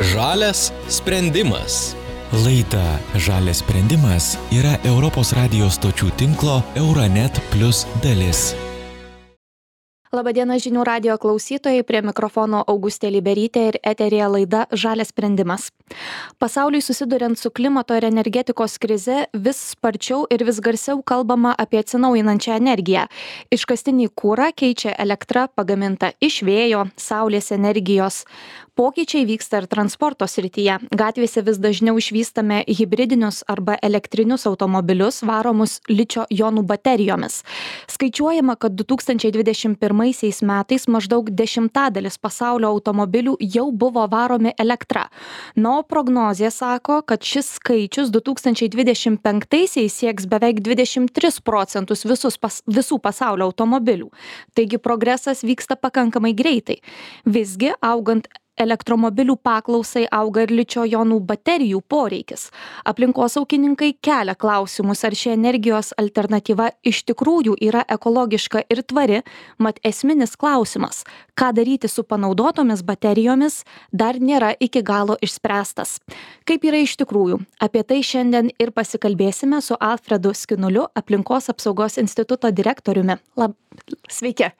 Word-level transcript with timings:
Žalias 0.00 0.72
sprendimas. 0.88 1.94
Laida 2.32 2.98
Žalias 3.14 3.62
sprendimas 3.62 4.34
yra 4.50 4.74
Europos 4.82 5.30
radijos 5.38 5.78
stočių 5.78 6.10
tinklo 6.18 6.62
Euronet 6.74 7.38
Plus 7.52 7.86
dalis. 8.02 8.63
Labadiena 10.14 10.54
žinių 10.62 10.84
radio 10.86 11.16
klausytojai, 11.18 11.82
prie 11.82 11.98
mikrofono 12.06 12.60
Augustė 12.70 13.08
Liberytė 13.10 13.64
ir 13.72 13.78
eterija 13.82 14.28
laida 14.30 14.60
Žalias 14.70 15.10
sprendimas. 15.10 15.72
Pasauliui 16.38 16.84
susiduriant 16.86 17.34
su 17.40 17.50
klimato 17.50 17.96
ir 17.98 18.06
energetikos 18.06 18.78
krize 18.78 19.24
vis 19.34 19.62
sparčiau 19.72 20.28
ir 20.30 20.44
vis 20.46 20.60
garsiau 20.62 21.02
kalbama 21.02 21.56
apie 21.58 21.82
atsinaujinančią 21.82 22.54
energiją. 22.60 23.08
Iškastinį 23.50 24.12
kūrą 24.14 24.52
keičia 24.54 24.94
elektra 25.02 25.48
pagaminta 25.50 26.12
iš 26.22 26.44
vėjo, 26.46 26.86
saulės 26.94 27.50
energijos 27.50 28.22
pokyčiai 28.74 29.24
vyksta 29.26 29.62
ir 29.62 29.66
transporto 29.70 30.26
srityje 30.26 30.80
gatvėse 30.98 31.42
vis 31.46 31.60
dažniau 31.62 31.98
išvystame 32.00 32.62
hibridinius 32.66 33.42
arba 33.50 33.76
elektrinius 33.86 34.46
automobilius 34.50 35.22
varomus 35.26 35.78
ličio 35.88 36.26
jonų 36.30 36.64
baterijomis 36.66 37.42
skaičiuojama 37.94 38.56
kad 38.58 38.74
du 38.74 38.86
tūkstančiai 38.90 39.34
dvidešim 39.36 39.76
pirmaisiais 40.04 40.42
metais 40.42 40.84
maždaug 40.86 41.30
dešimtadalis 41.32 42.18
pasaulio 42.20 42.68
automobilių 42.68 43.38
jau 43.40 43.70
buvo 43.72 44.04
varomi 44.06 44.52
elektra. 44.58 45.08
Na 45.56 45.78
o 45.78 45.82
prognozė 45.82 46.50
sako 46.52 47.00
kad 47.08 47.24
šis 47.24 47.54
skaičius 47.56 48.10
du 48.12 48.20
tūkstančiai 48.20 48.68
dvidešim 48.68 49.16
penktaisiais 49.16 49.96
sieks 49.96 50.26
beveik 50.28 50.60
dvidešim 50.60 51.08
tris 51.08 51.40
procentus 51.40 52.04
visus 52.04 52.36
pas 52.36 52.60
visų 52.68 53.00
pasaulio 53.00 53.48
automobilių. 53.48 54.10
Taigi 54.54 54.76
progresas 54.76 55.40
vyksta 55.42 55.76
pakankamai 55.80 56.34
greitai. 56.36 56.82
Visgi 57.24 57.72
augant 57.80 58.28
elektromobilių 58.60 59.36
paklausai 59.42 60.04
auga 60.12 60.44
ir 60.44 60.52
ličio 60.54 60.84
jonų 60.88 61.20
baterijų 61.28 61.80
poreikis. 61.88 62.48
Aplinkosaugininkai 62.84 63.94
kelia 64.04 64.34
klausimus 64.34 65.04
ar 65.04 65.16
ši 65.16 65.34
energijos 65.34 65.92
alternatyva 65.98 66.70
iš 66.86 67.04
tikrųjų 67.10 67.56
yra 67.60 67.84
ekologiška 67.88 68.64
ir 68.70 68.82
tvari. 68.82 69.22
Mat 69.58 69.80
esminis 69.84 70.36
klausimas 70.36 71.04
ką 71.34 71.52
daryti 71.52 71.88
su 71.88 72.04
panaudotomis 72.04 72.82
baterijomis 72.86 73.62
dar 73.92 74.18
nėra 74.20 74.52
iki 74.60 74.82
galo 74.82 75.16
išspręstas. 75.22 75.98
Kaip 76.48 76.64
yra 76.68 76.82
iš 76.84 76.96
tikrųjų? 77.02 77.40
Apie 77.64 77.82
tai 77.82 78.02
šiandien 78.06 78.52
ir 78.58 78.72
pasikalbėsime 78.76 79.60
su 79.62 79.78
alfredu 79.80 80.34
skinuliu 80.34 80.86
aplinkos 80.94 81.50
apsaugos 81.50 81.98
instituto 81.98 82.50
direktoriumi. 82.50 83.18
Lab 83.36 83.58
sveiki 84.10 84.52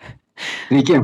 Sveiki. 0.68 0.98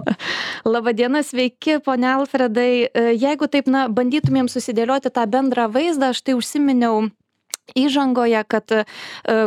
Labadiena, 0.64 1.22
sveiki, 1.22 1.78
ponia 1.84 2.16
Alfredai. 2.18 2.88
E, 2.90 3.06
jeigu 3.14 3.48
taip, 3.50 3.70
na, 3.70 3.86
bandytumėm 3.88 4.50
susidėlioti 4.50 5.12
tą 5.14 5.26
bendrą 5.30 5.68
vaizdą, 5.72 6.10
aš 6.14 6.22
tai 6.26 6.36
užsiminiau 6.38 7.08
įžangoje, 7.78 8.42
kad 8.50 8.72
e, 8.74 8.84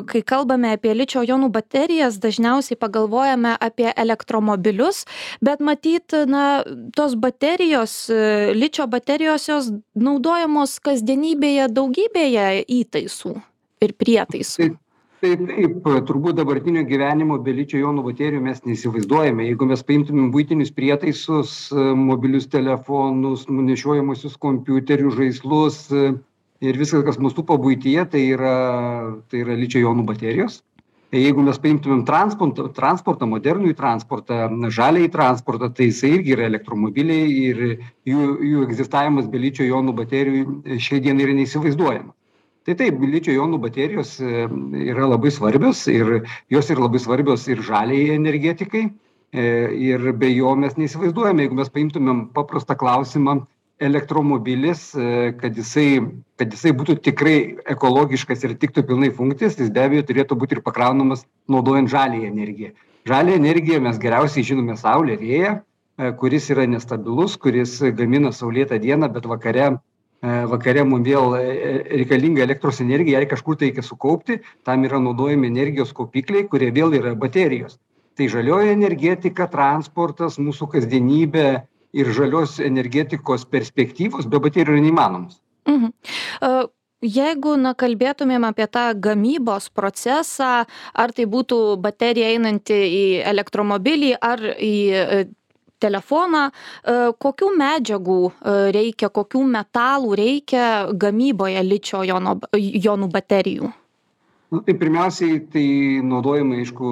kai 0.08 0.22
kalbame 0.26 0.74
apie 0.78 0.94
ličio 0.96 1.24
jonų 1.28 1.50
baterijas, 1.54 2.20
dažniausiai 2.24 2.80
pagalvojame 2.80 3.56
apie 3.60 3.90
elektromobilius, 3.92 5.04
bet 5.44 5.60
matyt, 5.60 6.16
na, 6.30 6.64
tos 6.96 7.18
baterijos, 7.20 7.98
e, 8.10 8.54
ličio 8.56 8.88
baterijos 8.88 9.50
jos 9.50 9.74
naudojamos 9.96 10.80
kasdienybėje 10.84 11.68
daugybėje 11.74 12.64
įtaisų 12.82 13.36
ir 13.84 13.98
prietaisų. 14.00 14.74
Taip, 15.24 15.44
taip 15.48 15.86
turbūt 16.08 16.36
dabartinio 16.36 16.82
gyvenimo 16.84 17.38
be 17.40 17.54
ličio 17.56 17.80
jonų 17.80 18.02
baterijų 18.10 18.42
mes 18.44 18.58
neįsivaizduojame. 18.68 19.46
Jeigu 19.48 19.68
mes 19.70 19.84
paimtumėm 19.88 20.34
buitinius 20.34 20.74
prietaisus 20.76 21.54
mobilius 21.72 22.50
telefonus 22.52 23.46
nešiojamuosius 23.48 24.36
kompiuterius 24.44 25.16
žaislus 25.16 25.78
ir 25.94 26.80
viską 26.82 27.06
kas 27.08 27.22
mus 27.24 27.38
supa 27.38 27.56
buityje 27.56 28.04
tai 28.12 28.24
yra 28.36 28.56
tai 29.32 29.46
yra 29.46 29.56
ličio 29.62 29.86
jonų 29.86 30.04
baterijos 30.10 30.60
jeigu 31.16 31.46
mes 31.46 31.62
paimtumėm 31.68 32.02
transportą 32.10 32.66
transportą 32.76 33.30
modernųjį 33.30 33.78
transportą 33.80 34.42
žaliąjį 34.80 35.14
transportą 35.14 35.70
tai 35.78 35.88
jisai 35.88 36.12
irgi 36.18 36.36
yra 36.36 36.50
elektromobiliai 36.52 37.32
ir 37.46 37.64
jų 38.12 38.28
jų 38.50 38.68
egzistavimas 38.68 39.32
be 39.32 39.40
ličio 39.46 39.70
jonų 39.72 39.96
baterijų 40.04 40.80
šiai 40.84 41.00
dienai 41.08 41.30
yra 41.30 41.38
neįsivaizduojamas 41.40 42.18
tai 42.68 42.76
taip 42.80 43.02
ličio 43.04 43.34
jonų 43.36 43.60
baterijos 43.64 44.18
e, 44.24 44.46
yra 44.88 45.08
labai 45.10 45.32
svarbios 45.34 45.84
ir 45.92 46.22
jos 46.52 46.70
yra 46.72 46.86
labai 46.86 47.02
svarbios 47.04 47.48
ir 47.52 47.64
žaliajai 47.64 48.16
energetikai 48.16 48.84
e, 48.88 49.44
ir 49.90 50.12
be 50.20 50.32
jo 50.32 50.54
mes 50.60 50.78
neįsivaizduojame 50.80 51.46
jeigu 51.46 51.60
mes 51.60 51.74
paimtumėm 51.74 52.24
paprastą 52.36 52.78
klausimą 52.80 53.42
elektromobilis 53.84 54.94
e, 54.96 55.34
kad 55.42 55.60
jisai 55.60 56.06
kad 56.40 56.56
jisai 56.56 56.72
būtų 56.80 56.98
tikrai 57.10 57.38
ekologiškas 57.76 58.48
ir 58.48 58.56
tiktų 58.62 58.86
pilnai 58.88 59.12
funkcijas 59.18 59.60
jis 59.60 59.74
be 59.74 59.84
abejo 59.84 60.08
turėtų 60.08 60.40
būt 60.40 60.58
ir 60.58 60.64
pakraunamas 60.64 61.28
naudojant 61.52 61.92
žaliąją 61.92 62.32
energiją. 62.32 62.74
Žalią 63.10 63.36
energiją 63.36 63.82
mes 63.84 64.00
geriausiai 64.00 64.48
žinome 64.48 64.78
saulę 64.80 65.20
vėją 65.20 65.58
kuris 66.18 66.48
yra 66.50 66.64
nestabilus 66.66 67.36
kuris 67.38 67.76
gamina 67.98 68.32
saulėtą 68.32 68.80
dieną 68.82 69.12
bet 69.14 69.28
vakare 69.30 69.74
vakare 70.24 70.84
mum 70.88 71.04
vėl 71.04 71.36
reikalinga 71.36 72.44
elektros 72.46 72.80
energija 72.82 73.20
jai 73.20 73.30
kažkur 73.30 73.58
tai 73.60 73.70
reikia 73.70 73.84
sukaupti 73.84 74.40
tam 74.64 74.86
yra 74.88 75.02
naudojami 75.04 75.50
energijos 75.52 75.92
kaupikliai 75.96 76.48
kurie 76.48 76.72
vėl 76.72 76.96
yra 76.96 77.16
baterijos 77.16 77.80
tai 78.18 78.30
žalioji 78.32 78.72
energetika 78.72 79.50
transportas 79.52 80.40
mūsų 80.40 80.70
kasdienybė 80.76 81.48
ir 81.94 82.14
žalios 82.16 82.60
energetikos 82.64 83.44
perspektyvos 83.46 84.30
be 84.30 84.40
baterijų 84.40 84.78
yra 84.78 84.88
neįmanomos 84.88 85.42
mhm. 85.68 85.92
uh... 86.42 86.64
Jeigu 87.04 87.58
na, 87.60 87.74
kalbėtumėm 87.76 88.46
apie 88.48 88.64
tą 88.72 88.86
gamybos 88.96 89.66
procesą, 89.76 90.64
ar 90.96 91.12
tai 91.12 91.26
būtų 91.28 91.58
baterija 91.84 92.30
einanti 92.32 92.78
į 92.80 93.04
elektromobilį, 93.28 94.14
ar 94.24 94.40
į 94.56 94.76
telefoną 95.84 96.48
e, 96.50 96.98
kokių 97.26 97.52
medžiagų 97.60 98.20
e, 98.26 98.58
reikia 98.76 99.12
kokių 99.14 99.44
metalų 99.58 100.18
reikia 100.20 100.66
gamyboje 101.06 101.64
ličio 101.68 102.04
jono 102.08 102.38
jonų 102.58 103.10
baterijų? 103.14 103.72
Nu 104.54 104.60
tai 104.62 104.76
pirmiausiai 104.78 105.40
tai 105.50 105.66
naudojami 106.06 106.60
aišku 106.62 106.90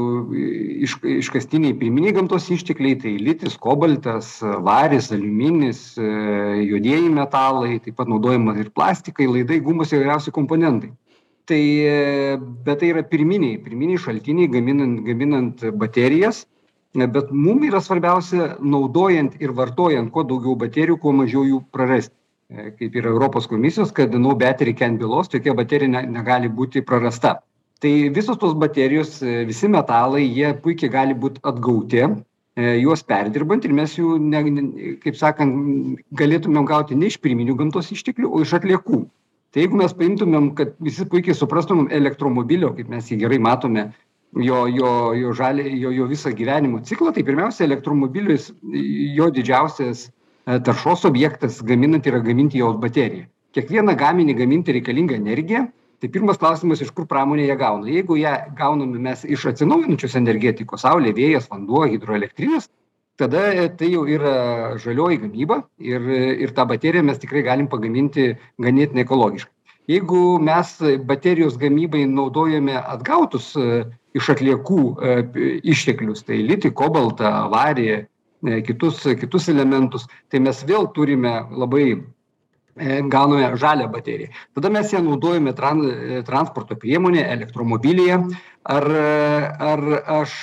iš 0.87 0.95
iškastiniai 1.21 1.75
pirminiai 1.77 2.15
gamtos 2.17 2.47
ištekliai 2.55 2.97
tai 3.03 3.11
litis 3.21 3.57
kobaltas 3.61 4.31
varis 4.65 5.11
aliuminis 5.13 5.83
e, 6.01 6.07
juodieji 6.71 7.11
metalai 7.13 7.77
taip 7.85 7.99
pat 8.01 8.09
naudojama 8.09 8.57
ir 8.57 8.73
plastikai 8.73 9.29
laidai 9.29 9.61
gumos 9.61 9.93
įvairiausi 9.93 10.33
komponentai. 10.33 10.89
Tai 11.51 11.61
bet 12.65 12.79
tai 12.81 12.89
yra 12.95 13.01
pirminiai 13.05 13.59
pirminiai 13.61 14.01
šaltiniai 14.01 14.49
gaminant 14.49 15.01
gaminant 15.05 15.63
baterijas 15.77 16.45
bet 16.93 17.31
mum 17.31 17.63
yra 17.63 17.79
svarbiausia 17.81 18.55
naudojant 18.59 19.37
ir 19.39 19.53
vartojant 19.55 20.11
kuo 20.11 20.23
daugiau 20.27 20.57
baterijų 20.59 20.97
kuo 20.99 21.13
mažiau 21.15 21.45
jų 21.47 21.61
prarasti. 21.71 22.15
E, 22.51 22.71
kaip 22.75 22.95
ir 22.99 23.05
europos 23.07 23.47
komisijos 23.47 23.93
kad 23.95 24.13
no 24.19 24.35
battery 24.35 24.73
can 24.75 24.97
be 24.99 25.07
lost 25.07 25.31
jokia 25.31 25.53
baterija 25.55 25.87
ne 25.87 26.01
negali 26.11 26.49
būti 26.49 26.83
prarasta. 26.83 27.37
Tai 27.79 27.91
visos 28.13 28.37
tos 28.37 28.57
baterijos 28.59 29.21
e, 29.23 29.45
visi 29.47 29.69
metalai 29.71 30.25
jie 30.25 30.51
puikiai 30.65 30.91
gali 30.91 31.15
būt 31.15 31.39
atgauti 31.47 32.01
e, 32.03 32.11
juos 32.81 33.05
perdirbant 33.07 33.63
ir 33.63 33.71
mes 33.77 33.95
jų 33.95 34.17
ne 34.19 34.43
kaip 35.05 35.15
sakant 35.15 36.03
galėtumėm 36.11 36.67
gauti 36.67 36.99
ne 36.99 37.07
iš 37.07 37.21
pirminių 37.23 37.55
gamtos 37.61 37.93
išteklių 37.95 38.27
o 38.27 38.43
iš 38.43 38.53
atliekų. 38.59 39.05
Tai 39.51 39.63
jeigu 39.63 39.79
mes 39.79 39.95
paimtumėm 39.95 40.51
kad 40.59 40.75
visi 40.83 41.07
puikiai 41.07 41.37
suprastumėm 41.37 41.87
elektromobilio 42.01 42.75
kaip 42.75 42.91
mes 42.91 43.07
jį 43.07 43.21
gerai 43.23 43.39
matome 43.39 43.93
jo 44.35 44.67
jo 44.67 45.13
jo 45.13 45.33
žalią 45.33 45.75
jo 45.81 45.91
jo 45.91 46.07
visą 46.07 46.31
gyvenimo 46.31 46.79
ciklą 46.87 47.11
tai 47.13 47.23
pirmiausia 47.23 47.65
elektromobilis 47.65 48.51
jo 49.17 49.29
didžiausias 49.29 50.07
e, 50.07 50.59
taršos 50.59 51.05
objektas 51.05 51.61
gaminant 51.63 52.07
yra 52.07 52.19
gaminti 52.19 52.57
jo 52.63 52.73
bateriją 52.73 53.27
kiekvieną 53.55 53.95
gaminį 53.99 54.35
gaminti 54.39 54.75
reikalinga 54.77 55.15
energija. 55.19 55.67
Tai 56.01 56.09
pirmas 56.09 56.39
klausimas 56.41 56.81
iš 56.81 56.89
kur 56.97 57.05
pramonė 57.05 57.43
ją 57.45 57.55
gauna. 57.59 57.89
Jeigu 57.91 58.15
ją 58.17 58.31
gauname 58.57 58.97
mes 58.97 59.21
iš 59.21 59.43
atsinaujinančios 59.51 60.15
energetikos 60.17 60.81
saulė 60.81 61.11
vėjas 61.13 61.49
vanduo 61.51 61.83
hidroelektrinės 61.91 62.71
tada 63.21 63.41
e, 63.53 63.67
tai 63.77 63.91
jau 63.91 64.07
yra 64.09 64.77
žalioji 64.81 65.19
gamyba 65.21 65.59
ir 65.77 66.07
ir 66.45 66.53
tą 66.57 66.65
bateriją 66.71 67.03
mes 67.05 67.19
tikrai 67.21 67.43
galim 67.45 67.67
pagaminti 67.69 68.31
ganėtinai 68.65 69.05
ekologiškai. 69.05 69.53
Jeigu 69.91 70.39
mes 70.41 70.71
baterijos 71.05 71.57
gamybai 71.61 72.07
naudojame 72.09 72.79
atgautus 72.79 73.51
e, 73.59 73.83
iš 74.17 74.31
atliekų 74.35 74.79
e, 74.81 75.17
išteklius 75.73 76.25
tai 76.27 76.41
litį 76.47 76.73
kobaltą 76.77 77.31
varį 77.51 77.87
e, 77.91 78.01
kitus 78.67 79.03
kitus 79.21 79.49
elementus 79.53 80.07
tai 80.31 80.41
mes 80.43 80.63
vėl 80.67 80.89
turime 80.95 81.41
labai 81.51 81.85
gauname 83.11 83.49
žalią 83.59 83.89
bateriją. 83.91 84.29
Tada 84.55 84.69
mes 84.71 84.93
ją 84.93 85.01
naudojame 85.03 85.51
tran 85.53 85.81
transporto 86.23 86.77
priemonėje 86.79 87.25
elektromobilyje. 87.33 88.15
Ar 88.63 88.85
ar 89.67 89.83
aš 90.21 90.35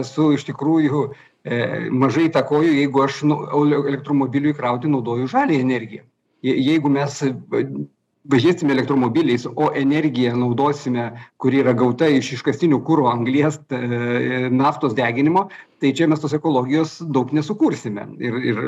esu 0.00 0.32
iš 0.34 0.48
tikrųjų 0.48 1.04
mažai 1.94 2.26
įtakoju 2.28 2.74
jeigu 2.80 3.04
aš 3.04 3.22
nu 3.30 3.38
elektromobiliui 3.86 4.56
įkrauti 4.56 4.90
naudoju 4.90 5.30
žaliąją 5.30 5.68
energiją? 5.68 6.02
Jeigu 6.42 6.90
mes 6.90 7.22
važinėsime 8.26 8.74
elektromobiliais 8.74 9.46
o 9.48 9.70
energiją 9.76 10.36
naudosime 10.36 11.10
kuri 11.42 11.62
yra 11.62 11.74
gauta 11.78 12.08
iš 12.12 12.32
iškastinio 12.38 12.80
kuro 12.84 13.08
anglies 13.10 13.60
e, 13.70 14.48
naftos 14.50 14.96
deginimo 14.98 15.48
tai 15.80 15.92
čia 15.94 16.08
mes 16.08 16.20
tos 16.20 16.34
ekologijos 16.34 16.98
daug 17.14 17.32
nesukursime. 17.32 18.08
Ir 18.18 18.42
ir 18.52 18.58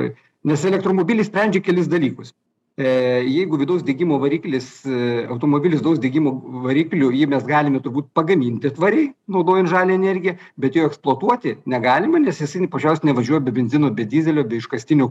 nes 0.44 0.64
elektromobiliai 0.64 1.26
sprendžia 1.26 1.64
kelis 1.64 1.90
dalykus. 1.90 2.32
E, 2.80 2.86
jeigu 3.26 3.58
vidaus 3.60 3.82
degimo 3.84 4.16
variklis 4.22 4.68
e, 4.86 5.26
automobilis 5.28 5.82
vidaus 5.82 5.98
degimo 6.00 6.32
varikliu 6.64 7.10
jį 7.12 7.26
mes 7.28 7.42
galime 7.44 7.82
turbūt 7.84 8.08
pagaminti 8.16 8.70
tvariai 8.76 9.10
naudojant 9.28 9.68
žalią 9.68 9.98
energiją 9.98 10.36
bet 10.56 10.78
jo 10.78 10.86
eksploatuoti 10.88 11.58
negalime 11.68 12.22
nes 12.22 12.40
jisai 12.40 12.62
paprasčiausiai 12.68 13.10
nevažiuoja 13.10 13.42
be 13.44 13.52
benzino 13.58 13.90
be 13.90 14.06
dyzelio 14.14 14.46
be 14.48 14.62
iškastinio 14.62 15.10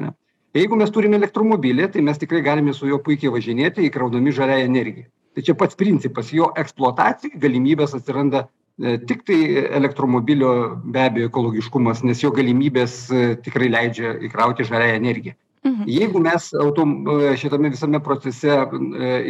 ne 0.00 0.10
jeigu 0.54 0.78
mes 0.78 0.92
turime 0.94 1.18
elektromobilį 1.18 1.88
tai 1.94 2.02
mes 2.06 2.20
tikrai 2.20 2.42
galime 2.46 2.74
su 2.74 2.88
juo 2.88 3.00
puikiai 3.02 3.32
važinėti 3.34 3.88
įkraudami 3.88 4.34
žaliąją 4.34 4.68
energiją. 4.70 5.08
Tai 5.34 5.42
čia 5.42 5.54
pats 5.58 5.78
principas 5.78 6.30
jo 6.30 6.52
eksploatacijai 6.60 7.40
galimybės 7.42 7.96
atsiranda 7.98 8.44
e, 8.44 8.98
tiktai 9.08 9.40
elektromobilio 9.80 10.52
be 10.84 11.06
abejo 11.08 11.30
ekologiškumas 11.32 12.04
nes 12.06 12.22
jo 12.22 12.30
galimybės 12.34 12.98
e, 13.10 13.24
tikrai 13.42 13.72
leidžia 13.72 14.14
įkrauti 14.28 14.68
žaliąją 14.70 15.00
energiją. 15.02 15.38
Mhm. 15.64 15.86
jeigu 15.88 16.20
mes 16.20 16.50
autom 16.60 16.90
e, 17.08 17.36
šitame 17.40 17.70
visame 17.72 17.98
procese 18.04 18.52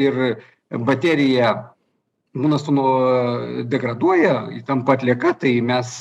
ir 0.04 0.16
baterija 0.88 1.52
būna 2.34 2.58
suno 2.58 2.86
degraduoja 3.70 4.32
tampa 4.66 4.96
atlieka 4.98 5.36
tai 5.38 5.60
mes 5.62 6.00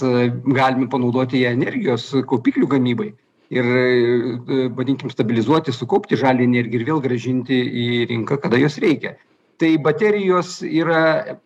galime 0.58 0.90
panaudoti 0.90 1.44
ją 1.44 1.54
energijos 1.54 2.08
kaupiklių 2.26 2.72
gamybai 2.72 3.12
ir 3.54 3.70
e, 3.80 4.68
vadinkim 4.78 5.12
stabilizuoti 5.14 5.74
sukaupti 5.76 6.20
žalią 6.20 6.48
energiją 6.50 6.82
ir 6.82 6.88
vėl 6.90 7.04
grąžinti 7.06 7.60
į 7.84 7.88
rinką 8.12 8.40
kada 8.44 8.60
jos 8.62 8.80
reikia. 8.84 9.16
Tai 9.62 9.72
baterijos 9.86 10.60
yra 10.66 11.38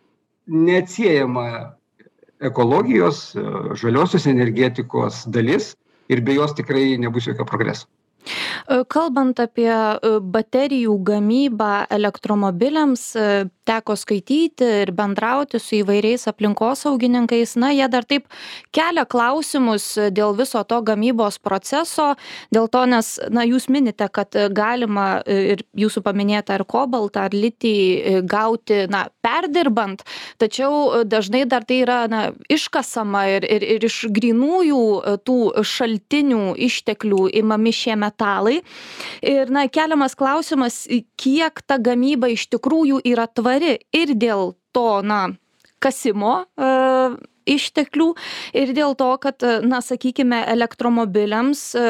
neatsiejama 0.48 1.48
ekologijos 2.51 3.21
e, 3.36 3.45
žaliosios 3.83 4.27
energetikos 4.31 5.25
dalis 5.27 5.75
ir 6.07 6.24
be 6.24 6.38
jos 6.39 6.56
tikrai 6.57 6.95
nebus 7.01 7.27
jokio 7.27 7.45
progreso. 7.45 7.88
E, 8.68 8.81
kalbant 8.92 9.39
apie 9.39 9.69
e, 9.71 10.18
baterijų 10.36 10.98
gamybą 11.07 11.71
elektromobiliams, 11.98 13.04
e, 13.15 13.27
teko 13.67 13.95
skaityti 13.99 14.67
ir 14.83 14.91
bendrauti 14.95 15.59
su 15.61 15.81
įvairiais 15.81 16.27
aplinkosaugininkais, 16.31 17.55
na, 17.59 17.71
jie 17.75 17.87
dar 17.91 18.07
taip 18.07 18.27
kelia 18.75 19.05
klausimus 19.09 19.89
dėl 20.15 20.35
viso 20.37 20.63
to 20.67 20.79
gamybos 20.87 21.39
proceso, 21.43 22.13
dėl 22.53 22.69
to, 22.71 22.85
nes, 22.89 23.13
na, 23.33 23.43
jūs 23.47 23.67
minite, 23.73 24.07
kad 24.13 24.35
galima 24.55 25.07
ir 25.27 25.63
jūsų 25.77 26.03
paminėta 26.05 26.57
ar 26.57 26.65
kobaltą, 26.67 27.27
ar 27.27 27.35
litį 27.35 28.23
gauti, 28.27 28.85
na, 28.91 29.07
perdirbant, 29.25 30.05
tačiau 30.41 31.03
dažnai 31.07 31.43
dar 31.49 31.67
tai 31.67 31.81
yra, 31.83 31.99
na, 32.11 32.23
iškasama 32.51 33.25
ir, 33.35 33.47
ir, 33.57 33.67
ir 33.77 33.87
iš 33.89 34.05
grinųjų 34.13 34.81
tų 35.27 35.37
šaltinių 35.67 36.55
išteklių 36.67 37.27
imami 37.41 37.73
šie 37.75 37.97
metalai. 37.99 38.59
Ir, 39.21 39.51
na, 39.53 39.67
keliamas 39.71 40.15
klausimas, 40.17 40.85
kiek 41.19 41.61
ta 41.67 41.79
gamyba 41.81 42.29
iš 42.31 42.47
tikrųjų 42.53 43.01
yra 43.07 43.27
tvari 43.27 43.56
ir 43.63 44.13
dėl 44.15 44.54
to, 44.75 45.01
na, 45.04 45.27
kasimo 45.83 46.45
e, 46.57 46.71
išteklių 47.48 48.13
ir 48.57 48.74
dėl 48.77 48.95
to, 49.00 49.12
kad, 49.24 49.44
na, 49.63 49.81
sakykime, 49.86 50.44
elektromobiliams 50.56 51.63
e, 51.75 51.86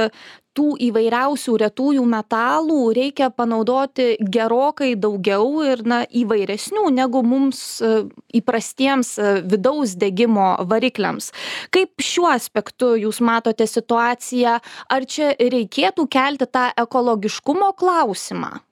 tų 0.58 0.74
įvairiausių 0.88 1.56
retųjų 1.62 2.04
metalų 2.10 2.80
reikia 2.98 3.30
panaudoti 3.34 4.16
gerokai 4.20 4.96
daugiau 4.98 5.62
ir 5.66 5.84
na 5.86 6.02
įvairesnių 6.06 6.88
negu 6.98 7.22
mums 7.26 7.62
e, 7.82 7.94
įprastiems 8.40 9.14
e, 9.22 9.34
vidaus 9.46 9.98
degimo 10.00 10.56
varikliams. 10.70 11.32
Kaip 11.74 12.02
šiuo 12.02 12.32
aspektu 12.34 12.96
jūs 12.98 13.22
matote 13.22 13.70
situaciją? 13.70 14.58
Ar 14.94 15.10
čia 15.10 15.34
reikėtų 15.38 16.08
kelti 16.10 16.50
tą 16.50 16.70
ekologiškumo 16.86 17.74
klausimą? 17.78 18.56
e, 18.58 18.67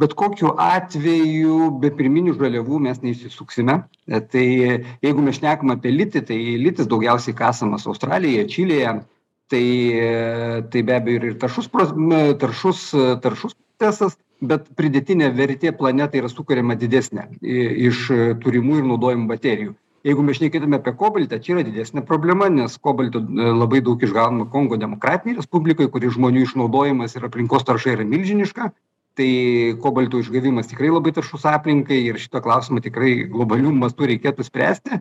bet 0.00 0.14
kokiu 0.18 0.54
atveju 0.60 1.70
be 1.82 1.90
pirminių 1.94 2.34
žaliavų 2.38 2.80
mes 2.86 3.00
neišsisuksime 3.04 3.80
tai 4.32 4.46
jeigu 5.04 5.24
mes 5.24 5.38
šnekam 5.38 5.74
apie 5.74 5.92
litį 5.94 6.24
tai 6.28 6.38
litis 6.60 6.90
daugiausiai 6.90 7.36
kasamas 7.36 7.86
australijoje 7.90 8.46
čilėje. 8.54 9.00
Tai 9.50 9.66
tai 10.70 10.82
be 10.86 10.94
abejo 10.94 11.30
ir 11.32 11.38
taršus 11.42 11.66
taršus 12.38 12.82
taršus 13.22 13.56
procesas 13.58 14.18
bet 14.40 14.68
pridėtinė 14.78 15.32
vertė 15.36 15.72
planetai 15.76 16.22
yra 16.22 16.30
sukuriama 16.30 16.76
didesnė 16.78 17.26
iš 17.42 18.06
turimų 18.44 18.80
ir 18.80 18.86
naudojamų 18.92 19.26
baterijų. 19.34 19.74
Jeigu 20.06 20.22
mes 20.24 20.38
šnekėtume 20.38 20.78
apie 20.78 20.94
kobaltą 20.96 21.36
čia 21.44 21.58
yra 21.58 21.64
didesnė 21.66 22.04
problema 22.08 22.48
nes 22.48 22.78
kobalto 22.80 23.20
labai 23.20 23.82
daug 23.84 24.00
išgaunama 24.00 24.46
kongo 24.54 24.78
demokratinėj 24.80 25.40
respublikoj 25.42 25.90
kur 25.92 26.06
žmonių 26.14 26.46
išnaudojimas 26.46 27.18
ir 27.18 27.26
aplinkos 27.28 27.66
tarša 27.68 27.98
yra 27.98 28.06
milžiniška 28.08 28.70
tai 29.20 29.76
kobalto 29.82 30.20
išgavimas 30.20 30.70
tikrai 30.70 30.88
labai 30.88 31.12
taršus 31.12 31.44
aplinkai 31.50 31.98
ir 32.08 32.18
šitą 32.20 32.40
klausimą 32.44 32.80
tikrai 32.84 33.26
globaliu 33.28 33.72
mastu 33.76 34.08
reikėtų 34.08 34.46
spręsti. 34.46 35.00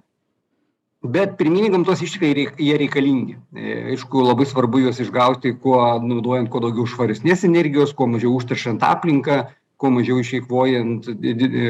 Bet 1.00 1.38
pirminiai 1.39 1.71
gamtos 1.71 2.01
ištekliai 2.04 2.50
jie 2.60 2.75
reikalingi. 2.81 3.38
E, 3.56 3.75
aišku 3.94 4.25
labai 4.25 4.44
svarbu 4.50 4.81
juos 4.83 5.00
išgauti 5.00 5.54
kuo 5.63 5.80
naudojant 6.04 6.51
kuo 6.51 6.60
daugiau 6.66 6.89
švaresnės 6.92 7.45
energijos 7.48 7.95
kuo 7.95 8.10
mažiau 8.12 8.33
užteršiant 8.36 8.83
aplinką 8.83 9.45
kuo 9.80 9.94
mažiau 9.95 10.19
išeikvojant 10.19 11.07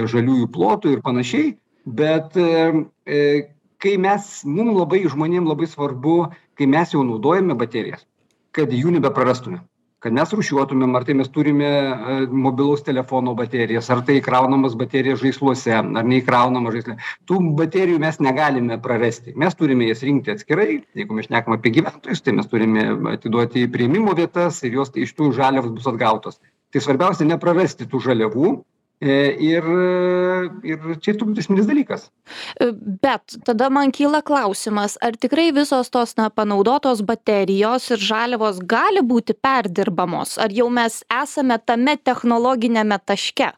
žaliųjų 0.09 0.49
plotų 0.49 0.95
ir 0.95 1.05
panašiai. 1.05 1.53
Bet 1.85 2.33
e, 2.41 2.85
e, 3.05 3.23
kai 3.77 3.97
mes 4.01 4.31
mum 4.49 4.73
labai 4.73 5.03
žmonėm 5.05 5.45
labai 5.45 5.69
svarbu 5.69 6.23
kai 6.57 6.65
mes 6.65 6.97
jau 6.97 7.05
naudojame 7.05 7.53
baterijas 7.59 8.09
kad 8.57 8.73
jų 8.73 8.97
nebeprarastume 8.97 9.61
kad 10.03 10.15
mes 10.15 10.31
rūšiuotumėm 10.31 10.95
ar 10.95 11.05
tai 11.07 11.15
mes 11.19 11.29
turime 11.33 11.69
e, 11.69 12.17
mobilaus 12.45 12.85
telefono 12.87 13.33
baterijas 13.37 13.89
ar 13.91 14.03
tai 14.07 14.19
įkraunamas 14.19 14.77
baterijas 14.79 15.19
žaisluose 15.23 15.73
ar 15.75 16.07
neįkraunamas 16.07 16.77
žaisle. 16.77 16.95
Tų 17.27 17.41
baterijų 17.59 17.99
mes 18.03 18.21
negalime 18.23 18.79
prarasti. 18.83 19.35
Mes 19.39 19.57
turime 19.59 19.89
jas 19.89 20.03
rinkti 20.07 20.33
atskirai. 20.35 20.79
Jeigu 20.97 21.17
mes 21.17 21.27
šnekam 21.27 21.57
apie 21.57 21.73
gyventojus 21.75 22.23
tai 22.23 22.37
mes 22.39 22.47
turime 22.51 22.87
atiduoti 23.11 23.65
į 23.65 23.73
priėmimo 23.75 24.15
vietas 24.17 24.63
ir 24.63 24.79
jos 24.79 24.95
iš 24.95 25.15
tų 25.17 25.33
žaliavos 25.35 25.75
bus 25.75 25.91
atgautos. 25.91 26.39
Tai 26.71 26.83
svarbiausia 26.85 27.27
neprarasti 27.27 27.89
tų 27.89 28.03
žaliavų 28.07 28.53
ir, 28.99 29.67
ir 30.67 30.87
čia 30.99 31.13
turbūt 31.15 31.39
esminis 31.39 31.67
dalykas. 31.69 32.09
E, 32.59 32.71
bet 32.73 33.37
tada 33.47 33.69
man 33.71 33.93
kyla 33.95 34.21
klausimas, 34.25 34.97
ar 35.01 35.15
tikrai 35.15 35.49
visos 35.55 35.89
tos 35.89 36.15
na, 36.19 36.27
panaudotos 36.29 37.01
baterijos 37.07 37.89
ir 37.95 38.03
žaliavos 38.03 38.59
gali 38.59 39.03
būti 39.05 39.37
perdirbamos, 39.39 40.37
ar 40.37 40.51
jau 40.51 40.67
mes 40.69 41.01
esame 41.21 41.59
tame 41.63 41.95
technologinėme 41.95 42.99
taške? 43.05 43.53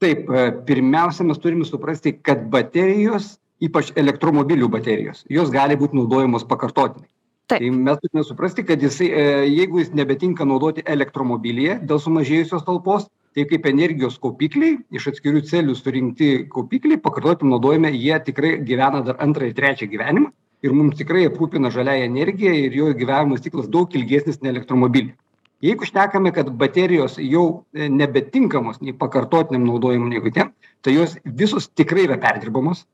Taip, 0.00 0.24
e, 0.32 0.48
pirmiausia, 0.64 1.28
mes 1.28 1.38
turime 1.38 1.68
suprasti, 1.68 2.16
kad 2.24 2.48
baterijos, 2.48 3.36
ypač 3.60 3.92
elektromobilių 4.00 4.70
baterijos, 4.72 5.26
jos 5.28 5.52
gali 5.52 5.76
būti 5.76 6.00
naudojamos 6.00 6.48
pakartotinai. 6.48 7.10
Taip. 7.50 7.60
Tai 7.60 7.70
mes 7.76 7.98
turime 8.00 8.22
suprasti, 8.24 8.64
kad 8.64 8.80
jisai, 8.80 9.10
jeigu 9.50 9.82
jis 9.82 9.90
nebetinka 9.92 10.46
naudoti 10.46 10.84
elektromobilyje 10.86 11.80
dėl 11.82 11.98
sumažėjusios 12.00 12.62
talpos, 12.64 13.08
tai 13.34 13.46
kaip 13.50 13.66
energijos 13.70 14.18
kaupikliai 14.22 14.78
iš 14.96 15.08
atskirų 15.12 15.44
celių 15.50 15.76
surinkti 15.78 16.30
kaupikliai 16.50 17.00
pakartotinai 17.04 17.54
naudojami 17.54 17.94
jie 17.94 18.18
tikrai 18.26 18.56
gyvena 18.66 19.04
dar 19.06 19.20
antrą 19.26 19.48
ir 19.48 19.56
trečią 19.58 19.90
gyvenimą 19.90 20.32
ir 20.66 20.76
mums 20.76 20.98
tikrai 20.98 21.26
aprūpina 21.30 21.70
žaliąja 21.72 22.10
energija 22.10 22.52
ir 22.66 22.76
jo 22.76 22.92
gyvavimo 23.02 23.38
ciklas 23.40 23.70
daug 23.70 23.94
ilgesnis 23.96 24.42
nei 24.42 24.54
elektromobilių 24.54 25.14
jeigu 25.60 25.84
šnekame 25.84 26.32
kad 26.32 26.50
baterijos 26.50 27.18
jau 27.18 27.64
e, 27.72 27.88
nebetinkamos 27.88 28.80
nei 28.80 28.96
pakartotiniam 28.96 29.66
naudojimui 29.68 30.14
nei 30.14 30.22
kitiem 30.24 30.52
tai 30.80 30.94
jos 30.96 31.18
visos 31.24 31.68
tikrai 31.68 32.06
yra 32.08 32.16
perdirbamos. 32.20 32.86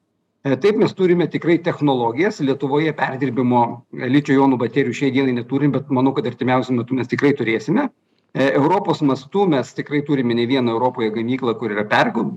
E, 0.45 0.57
taip 0.57 0.79
mes 0.81 0.95
turime 0.95 1.29
tikrai 1.31 1.59
technologijas. 1.63 2.41
Lietuvoje 2.41 2.93
perdirbimo 2.99 3.63
e, 3.95 4.11
ličio 4.11 4.41
jonų 4.41 4.59
baterijų 4.63 4.99
šiai 5.01 5.13
dienai 5.15 5.37
neturim 5.39 5.75
bet 5.77 5.91
manau 5.91 6.15
kad 6.17 6.27
artimiausiu 6.27 6.75
metu 6.81 6.99
mes 6.99 7.11
tikrai 7.11 7.35
turėsime 7.39 7.89
europos 8.35 9.01
mastu 9.01 9.47
mes 9.49 9.73
tikrai 9.75 10.03
turime 10.03 10.35
ne 10.35 10.47
vieną 10.47 10.73
europoje 10.73 11.11
gamyklą 11.11 11.55
kur 11.59 11.73
yra 11.73 11.85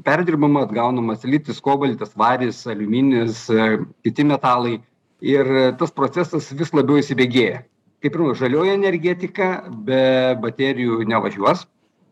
perdirbama 0.03 0.63
atgaunamas 0.63 1.24
litis 1.24 1.60
kobaltas 1.60 2.15
varis 2.15 2.65
aliuminis 2.67 3.50
e, 3.50 3.79
kiti 4.03 4.24
metalai. 4.24 4.79
Ir 5.22 5.75
tas 5.75 5.91
procesas 5.91 6.48
vis 6.55 6.72
labiau 6.72 7.01
įsibėgėja. 7.01 7.65
Kaip 8.00 8.13
ir 8.15 8.36
žalioji 8.39 8.72
energetika 8.72 9.50
be 9.67 10.36
baterijų 10.39 11.03
nevažiuos 11.03 11.65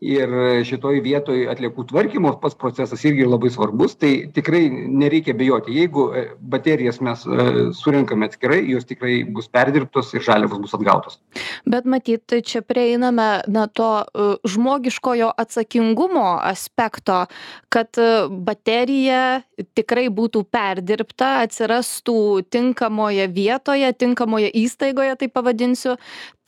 ir 0.04 0.30
šitoj 0.66 1.00
vietoj 1.02 1.48
atliekų 1.52 1.84
tvarkymo 1.90 2.32
pats 2.42 2.56
procesas 2.58 3.02
irgi 3.06 3.26
labai 3.26 3.50
svarbus 3.50 3.96
tai 3.98 4.12
tikrai 4.34 4.68
nereikia 4.70 5.34
bijoti. 5.38 5.74
Jeigu 5.74 6.08
e, 6.14 6.24
baterijas 6.38 7.00
mes 7.04 7.24
e, 7.26 7.46
surenkame 7.74 8.28
atskirai 8.28 8.60
jos 8.70 8.86
tikrai 8.88 9.20
bus 9.24 9.50
perdirbtos 9.50 10.12
ir 10.14 10.24
žaliavos 10.26 10.62
bus 10.62 10.76
atgautos. 10.78 11.18
Bet 11.66 11.88
matyt 11.88 12.38
čia 12.46 12.62
prieiname 12.62 13.28
na 13.50 13.66
to 13.66 13.90
e, 14.02 14.28
žmogiškojo 14.48 15.32
atsakingumo 15.36 16.28
aspekto 16.46 17.24
kad 17.72 17.98
baterija 18.30 19.42
tikrai 19.76 20.06
būtų 20.14 20.44
perdirbta 20.52 21.42
atsirastų 21.44 22.46
tinkamoje 22.52 23.26
vietoje 23.34 23.90
tinkamoje 23.98 24.50
įstaigoje 24.62 25.18
taip 25.20 25.34
pavadinsiu. 25.36 25.98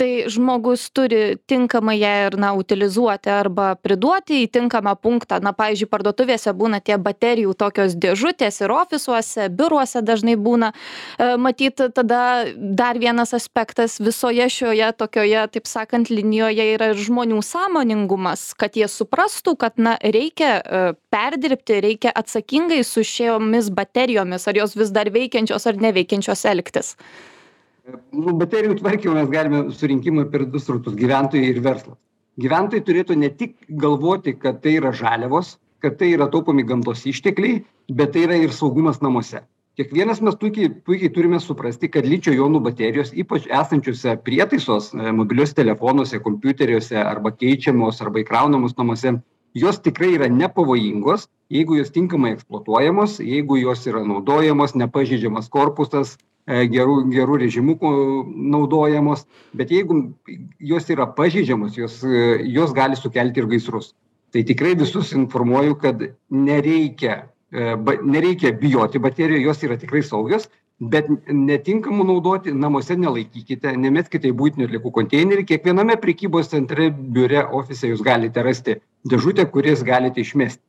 Tai 0.01 0.09
žmogus 0.33 0.87
turi 0.97 1.37
tinkamai 1.51 1.99
ją 2.01 2.13
ir 2.31 2.37
na 2.41 2.55
utilizuoti 2.57 3.29
arba 3.41 3.75
priduoti 3.81 4.43
į 4.45 4.51
tinkamą 4.55 4.95
punktą. 5.01 5.41
Na 5.43 5.53
pavyzdžiui 5.57 5.89
parduotuvėse 5.91 6.53
būna 6.57 6.81
tie 6.85 6.99
baterijų 7.01 7.55
tokios 7.59 7.97
dėžutės 7.99 8.61
ir 8.63 8.75
ofisuose 8.75 9.49
biuruose 9.49 10.03
dažnai 10.05 10.37
būna. 10.41 10.73
E, 10.73 11.33
matyt 11.41 11.83
tada 11.97 12.23
dar 12.57 12.99
vienas 13.01 13.35
aspektas 13.37 13.99
visoje 14.01 14.47
šioje 14.51 14.93
tokioje 15.01 15.47
taip 15.57 15.69
sakant 15.71 16.11
linijoje 16.13 16.67
yra 16.75 16.91
ir 16.93 17.01
žmonių 17.01 17.41
sąmoningumas 17.45 18.51
kad 18.61 18.77
jie 18.77 18.89
suprastų 18.91 19.57
kad 19.61 19.79
na 19.81 19.97
reikia 20.03 20.53
e, 20.61 20.83
perdirbti 21.13 21.81
reikia 21.85 22.15
atsakingai 22.15 22.83
su 22.87 23.05
šiomis 23.07 23.71
baterijomis 23.75 24.47
ar 24.49 24.61
jos 24.63 24.77
vis 24.77 24.93
dar 24.95 25.11
veikiančios 25.13 25.67
ar 25.67 25.81
neveikiančios 25.81 26.45
elgtis. 26.53 26.95
Nu 28.15 28.37
baterijų 28.39 28.77
tvarkymą 28.79 29.17
mes 29.23 29.33
galime 29.33 29.65
surinkimą 29.75 30.29
per 30.31 30.45
du 30.47 30.61
srautus 30.63 30.95
gyventojai 30.99 31.51
ir 31.51 31.61
verslas 31.65 31.99
gyventojai 32.41 32.85
turėtų 32.87 33.17
ne 33.21 33.31
tik 33.31 33.57
galvoti 33.69 34.35
kad 34.39 34.63
tai 34.65 34.79
yra 34.81 34.93
žaliavos 34.97 35.57
kad 35.81 35.97
tai 36.01 36.13
yra 36.17 36.29
taupomi 36.33 36.65
gamtos 36.69 37.07
ištekliai 37.09 37.63
bet 37.89 38.13
tai 38.15 38.27
yra 38.29 38.37
ir 38.37 38.53
saugumas 38.53 39.01
namuose. 39.05 39.43
Kiekvienas 39.79 40.21
mes 40.21 40.37
puikiai 40.37 40.69
puikiai 40.87 41.13
turime 41.15 41.39
suprasti 41.41 41.89
kad 41.89 42.05
ličio 42.05 42.35
jonų 42.37 42.61
baterijos 42.67 43.13
ypač 43.23 43.47
esančiose 43.61 44.17
prietaisos 44.27 44.91
e, 44.93 45.13
mobiliuose 45.17 45.57
telefonuose 45.57 46.21
kompiuteriuose 46.25 46.99
arba 47.01 47.33
keičiamos 47.33 48.03
arba 48.05 48.21
įkraunamos 48.25 48.77
namuose 48.77 49.15
jos 49.55 49.81
tikrai 49.87 50.13
yra 50.19 50.29
nepavojingos 50.29 51.29
jeigu 51.51 51.79
jos 51.79 51.95
tinkamai 51.95 52.35
eksploatuojamos 52.37 53.21
jeigu 53.25 53.57
jos 53.63 53.87
yra 53.87 54.03
naudojamos 54.05 54.77
nepažeidžiamas 54.83 55.49
korpusas 55.49 56.19
geru 56.47 57.05
geru 57.11 57.37
režimu 57.37 57.79
naudojamos 58.35 59.27
bet 59.53 59.71
jeigu 59.71 60.13
jos 60.59 60.89
yra 60.91 61.07
pažeidžiamos 61.07 61.77
jos 61.77 62.03
e, 62.05 62.43
jos 62.45 62.73
gali 62.73 62.97
sukelti 62.97 63.41
ir 63.41 63.47
gaisrus. 63.47 63.95
Tai 64.33 64.43
tikrai 64.45 64.75
visus 64.75 65.13
informuoju 65.13 65.75
kad 65.75 66.03
nereikia 66.31 67.29
e, 67.53 67.77
ba 67.77 67.97
nereikia 68.03 68.53
bijoti 68.53 68.99
baterijų 68.99 69.47
jos 69.47 69.63
yra 69.63 69.77
tikrai 69.77 70.03
saugios 70.03 70.49
bet 70.81 71.07
netinkamų 71.29 72.07
naudoti 72.09 72.53
namuose 72.57 72.97
nelaikykite 72.97 73.77
nemeskite 73.77 74.31
į 74.31 74.37
buitinių 74.37 74.69
atliekų 74.69 74.93
konteinerį 74.97 75.45
kiekviename 75.45 75.99
prekybos 76.01 76.49
centre 76.49 76.89
biure 76.91 77.45
ofise 77.53 77.91
jūs 77.91 78.01
galite 78.03 78.43
rasti 78.43 78.81
dėžutę 79.05 79.45
kurias 79.53 79.85
galite 79.85 80.25
išmesti 80.25 80.65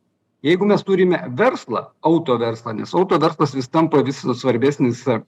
jeigu 0.45 0.65
mes 0.65 0.83
turime 0.83 1.19
verslą 1.37 1.85
auto 2.01 2.37
verslą 2.41 2.73
nes 2.79 2.93
auto 2.97 3.19
verslas 3.21 3.55
vis 3.55 3.69
tampa 3.69 4.01
vis 4.05 4.23
svarbesnis 4.41 5.05
e, 5.07 5.19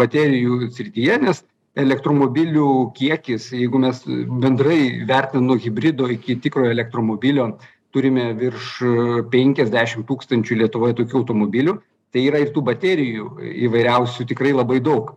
baterijų 0.00 0.70
srityje 0.76 1.18
nes 1.24 1.42
elektromobilių 1.76 2.68
kiekis 2.96 3.50
jeigu 3.52 3.80
mes 3.82 4.02
bendrai 4.44 5.04
vertinant 5.08 5.50
nuo 5.50 5.58
hibrido 5.60 6.08
iki 6.12 6.38
tikrojo 6.40 6.72
elektromobilio 6.72 7.50
turime 7.92 8.30
virš 8.40 8.72
e, 8.80 8.94
penkiasdešim 9.32 10.08
tūkstančių 10.08 10.62
lietuvoj 10.62 10.96
tokių 11.02 11.22
automobilių 11.22 11.78
tai 12.16 12.26
yra 12.30 12.40
ir 12.40 12.52
tų 12.54 12.64
baterijų 12.64 13.30
įvairiausių 13.66 14.24
tikrai 14.30 14.54
labai 14.56 14.80
daug. 14.80 15.16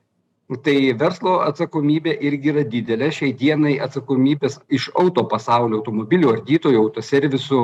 Tai 0.66 0.76
verslo 0.98 1.38
atsakomybė 1.46 2.16
irgi 2.26 2.50
yra 2.52 2.64
didelė 2.66 3.12
šiai 3.14 3.36
dienai 3.38 3.76
atsakomybės 3.86 4.58
iš 4.74 4.90
auto 4.98 5.24
pasaulio 5.30 5.78
automobilių 5.80 6.32
ardytojų 6.34 6.82
autoservisų 6.88 7.60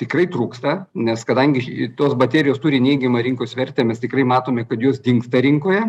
tikrai 0.00 0.26
trūksta 0.32 0.74
nes 0.94 1.22
kadangi 1.28 1.88
tos 1.98 2.16
baterijos 2.18 2.60
turi 2.62 2.80
neigiamą 2.84 3.22
rinkos 3.24 3.56
vertę 3.56 3.84
mes 3.84 4.02
tikrai 4.02 4.24
matome 4.24 4.66
kad 4.68 4.82
jos 4.82 5.00
dingsta 5.00 5.40
rinkoje. 5.44 5.86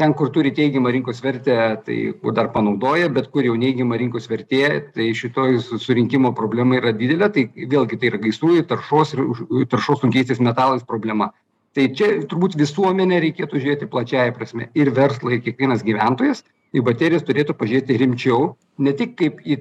Ten 0.00 0.14
kur 0.16 0.30
turi 0.32 0.54
teigiamą 0.56 0.90
rinkos 0.94 1.20
vertę 1.20 1.56
tai 1.84 1.96
kur 2.22 2.32
dar 2.32 2.48
panaudoja 2.54 3.10
bet 3.12 3.28
kur 3.30 3.44
jau 3.44 3.54
neigiama 3.60 3.98
rinkos 4.00 4.28
vertė 4.30 4.64
tai 4.94 5.10
šitoj 5.14 5.60
surinkimo 5.84 6.32
problema 6.34 6.80
yra 6.80 6.94
didelė. 6.96 7.28
Tai 7.34 7.46
vėlgi 7.74 8.00
tai 8.00 8.12
yra 8.12 8.22
gaisrų 8.24 8.62
taršos 8.70 9.14
ir 9.18 9.24
taršos 9.68 10.00
sunkiaisiais 10.00 10.40
metalais 10.40 10.86
problema. 10.88 11.30
Tai 11.76 11.86
čia 11.96 12.08
turbūt 12.28 12.56
visuomenę 12.60 13.20
reikėtų 13.20 13.60
žiūrėti 13.60 13.88
plačiąja 13.92 14.32
prasme. 14.36 14.68
Ir 14.76 14.90
verslą 14.96 15.36
ir 15.36 15.44
kiekvienas 15.44 15.84
gyventojas 15.84 16.42
į 16.72 16.82
baterijas 16.84 17.24
turėtų 17.28 17.56
pažiūrėti 17.56 17.96
rimčiau 18.00 18.54
ne 18.78 18.92
tik 18.96 19.16
kaip 19.18 19.42
į 19.44 19.58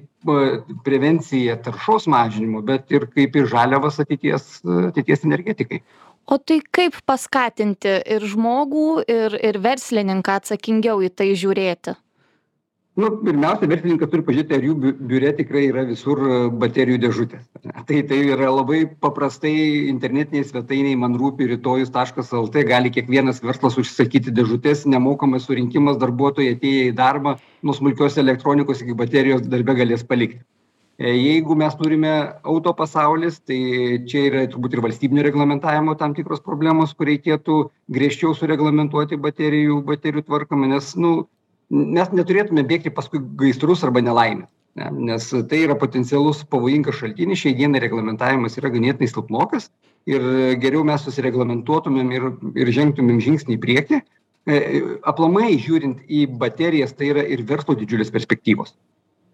prevenciją 0.85 1.57
taršos 1.65 2.07
mažinimo 2.11 2.61
bet 2.65 2.91
ir 2.93 3.07
kaip 3.15 3.35
į 3.35 3.47
žaliavas 3.51 3.99
ateities 4.03 4.61
ateities 4.91 5.25
energetikai. 5.27 5.81
O 6.31 6.37
tai 6.37 6.61
kaip 6.77 6.99
paskatinti 7.09 7.97
ir 8.15 8.23
žmogų 8.33 9.03
ir 9.09 9.35
ir 9.41 9.59
verslininką 9.63 10.37
atsakingiau 10.41 11.01
į 11.03 11.09
tai 11.17 11.31
žiūrėti 11.35 11.97
nu 12.95 13.09
pirmiausia 13.23 13.69
verslininkas 13.71 14.09
turi 14.11 14.23
pažiūrėti 14.27 14.55
ar 14.57 14.65
jų 14.67 14.73
biu 14.83 14.91
biure 15.11 15.31
tikrai 15.37 15.63
yra 15.69 15.85
visur 15.87 16.19
e, 16.27 16.39
baterijų 16.63 16.99
dėžutės 17.05 17.45
tai 17.87 18.01
tai 18.09 18.19
yra 18.33 18.49
labai 18.51 18.81
paprastai 19.05 19.53
internetinėj 19.87 20.49
svetainėj 20.49 20.97
man 20.99 21.15
rūpi 21.21 21.47
rytojus 21.53 21.93
taškas 21.95 22.33
lt 22.35 22.65
gali 22.67 22.91
kiekvienas 22.91 23.39
verslas 23.45 23.79
užsisakyti 23.79 24.35
dėžutes 24.35 24.83
nemokamas 24.91 25.47
surinkimas 25.47 26.01
darbuotojai 26.03 26.57
atėję 26.57 26.91
į 26.91 26.95
darbą 26.99 27.37
nuo 27.63 27.77
smulkios 27.79 28.19
elektronikos 28.19 28.83
iki 28.83 28.97
baterijos 29.05 29.47
darbe 29.47 29.77
galės 29.79 30.03
palikti. 30.03 30.43
E, 30.99 31.15
jeigu 31.15 31.55
mes 31.55 31.73
turime 31.79 32.13
auto 32.43 32.73
pasaulis 32.75 33.39
tai 33.39 33.61
čia 34.03 34.27
yra 34.27 34.47
turbūt 34.51 34.75
ir 34.75 34.83
valstybinio 34.83 35.23
reglamentavimo 35.31 35.95
tam 35.95 36.11
tikros 36.17 36.43
problemos 36.43 36.91
kur 36.93 37.07
reikėtų 37.07 37.61
griežčiau 37.87 38.35
sureglamentuoti 38.35 39.17
baterijų 39.27 39.79
baterijų 39.87 40.27
tvarkymą 40.27 40.75
nes 40.75 40.97
nu 40.99 41.21
mes 41.71 42.11
neturėtume 42.11 42.63
bėgti 42.67 42.91
paskui 42.93 43.21
gaisrus 43.39 43.85
arba 43.87 44.03
nelaimes 44.03 44.49
ne? 44.75 44.91
Nes 44.91 45.27
tai 45.49 45.63
yra 45.65 45.75
potencialus 45.79 46.43
pavojingas 46.51 46.99
šaltinis 46.99 47.41
šiai 47.41 47.55
dienai 47.57 47.81
reglamentavimas 47.83 48.57
yra 48.59 48.71
ganėtinai 48.73 49.09
silpnokas 49.11 49.69
ir 50.09 50.23
geriau 50.61 50.83
mes 50.87 51.03
susireglamentuotumėm 51.05 52.13
ir 52.15 52.29
ir 52.63 52.73
žengtumėm 52.77 53.21
žingsnį 53.23 53.57
į 53.57 53.61
priekį. 53.65 54.01
E, 54.49 54.55
aplamai 55.05 55.53
žiūrint 55.61 55.99
į 56.09 56.25
baterijas 56.41 56.95
tai 56.97 57.11
yra 57.13 57.25
ir 57.29 57.43
verslo 57.45 57.75
didžiulės 57.77 58.09
perspektyvos 58.13 58.73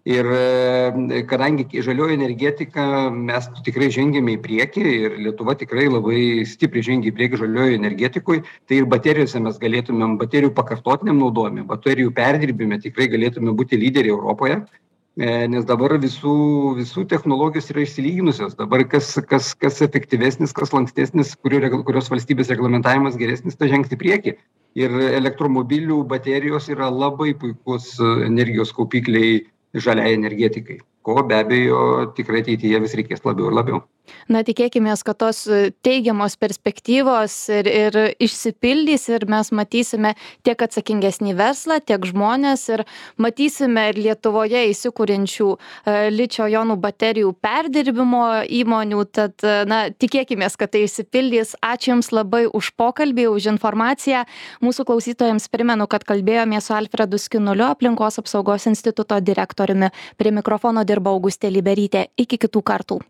ir 0.08 0.26
e, 0.32 1.22
kadangi 1.28 1.82
žalioji 1.84 2.16
energetika 2.16 2.84
mes 3.12 3.48
tikrai 3.66 3.90
žengiame 3.92 4.38
į 4.38 4.40
priekį 4.44 4.84
ir 4.88 5.16
lietuva 5.26 5.54
tikrai 5.60 5.84
labai 5.92 6.20
stipriai 6.48 6.86
žengia 6.86 7.12
į 7.12 7.16
priekį 7.18 7.40
žaliojoj 7.42 7.76
energetikoj 7.76 8.40
tai 8.40 8.80
ir 8.80 8.88
baterijose 8.88 9.42
mes 9.44 9.58
galėtumėm 9.60 10.16
baterijų 10.22 10.54
pakartotiniam 10.56 11.20
naudojime 11.20 11.66
baterijų 11.68 12.14
perdirbime 12.16 12.80
tikrai 12.84 13.10
galėtume 13.12 13.52
būti 13.58 13.80
lyderiai 13.82 14.14
europoje 14.14 14.56
e, 14.62 15.28
nes 15.52 15.68
dabar 15.68 15.98
visų 16.00 16.38
visų 16.78 17.04
technologijos 17.12 17.68
yra 17.74 17.84
išsilyginusios. 17.84 18.56
Dabar 18.56 18.86
kas 18.88 19.12
kas 19.28 19.52
kas 19.60 19.82
efektyvesnis 19.84 20.56
kas 20.56 20.72
lankstesnis 20.72 21.34
kurių 21.36 21.82
kurios 21.82 22.08
valstybės 22.14 22.54
reglamentavimas 22.54 23.20
geresnis 23.20 23.60
tas 23.60 23.68
žengs 23.74 23.92
į 23.92 24.00
priekį. 24.00 24.36
Ir 24.78 24.98
elektromobilių 25.20 26.00
baterijos 26.08 26.72
yra 26.72 26.88
labai 26.88 27.34
puikus 27.36 27.92
energijos 28.24 28.72
kaupikliai 28.72 29.44
žaliai 29.74 30.14
energetikai 30.18 30.78
ko 31.02 31.22
be 31.28 31.34
abejo 31.42 31.80
tikrai 32.16 32.42
ateityje 32.44 32.82
vis 32.86 32.96
reikės 33.00 33.24
labiau 33.30 33.52
ir 33.52 33.60
labiau 33.62 33.84
na 34.28 34.44
tikėkimės 34.46 35.04
kad 35.06 35.18
tos 35.22 35.44
e, 35.46 35.70
teigiamos 35.84 36.36
perspektyvos 36.40 37.36
ir 37.58 37.68
ir 37.70 37.98
išsipildys 38.22 39.08
ir 39.12 39.26
mes 39.30 39.50
matysime 39.54 40.14
tiek 40.46 40.62
atsakingesnį 40.68 41.34
verslą 41.38 41.78
tiek 41.84 42.04
žmones 42.08 42.66
ir 42.72 42.84
matysime 43.20 43.88
ir 43.92 44.00
lietuvoje 44.08 44.64
įsikuriančių 44.72 45.48
e, 45.54 45.96
ličio 46.14 46.48
jonų 46.50 46.78
baterijų 46.82 47.34
perdirbimo 47.44 48.24
įmonių. 48.60 49.04
Tad 49.14 49.44
e, 49.46 49.56
na 49.68 49.80
tikėkimės 49.90 50.58
kad 50.60 50.74
tai 50.74 50.84
išsipildys. 50.86 51.56
Ačiū 51.64 51.94
jums 51.94 52.12
labai 52.14 52.46
už 52.46 52.72
pokalbį 52.78 53.28
už 53.32 53.50
informaciją. 53.54 54.24
Mūsų 54.64 54.88
klausytojams 54.88 55.48
primenu 55.52 55.88
kad 55.90 56.06
kalbėjomės 56.08 56.68
su 56.68 56.76
alfredu 56.76 57.20
skinuliu 57.20 57.68
aplinkos 57.68 58.20
apsaugos 58.22 58.68
instituto 58.70 59.20
direktoriumi. 59.20 59.92
Prie 60.18 60.34
mikrofono 60.34 60.84
dirbo 60.88 61.14
augustė 61.16 61.52
liberytė. 61.52 62.08
Iki 62.18 62.44
kitų 62.46 62.64
kartų 62.72 63.02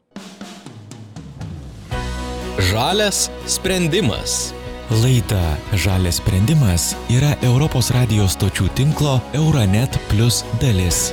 Žalias 2.58 3.30
sprendimas. 3.46 4.52
Laida 4.90 5.56
Žalias 5.72 6.18
sprendimas 6.18 6.96
yra 7.06 7.36
Europos 7.46 7.92
radijos 7.94 8.34
stočių 8.34 8.66
tinklo 8.74 9.20
Euronet 9.30 9.94
Plus 10.10 10.42
dalis. 10.58 11.12